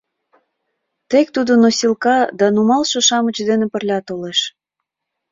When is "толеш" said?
4.07-4.39